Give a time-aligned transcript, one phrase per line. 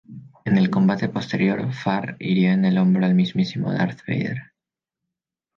[0.45, 4.51] En el combate posterior, Farr hirió en el hombro al mismo Darth Vader.